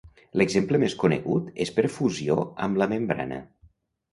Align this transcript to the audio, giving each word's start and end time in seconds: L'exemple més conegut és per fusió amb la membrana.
L'exemple 0.41 0.79
més 0.83 0.95
conegut 1.03 1.53
és 1.65 1.73
per 1.75 1.85
fusió 1.99 2.39
amb 2.69 2.81
la 2.83 2.89
membrana. 2.95 3.39